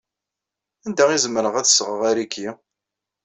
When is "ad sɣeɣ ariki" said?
1.55-2.49